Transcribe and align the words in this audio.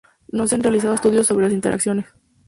No 0.29 0.47
se 0.47 0.55
han 0.55 0.63
realizado 0.63 0.95
estudios 0.95 1.27
sobre 1.27 1.45
las 1.45 1.53
interacciones. 1.53 2.05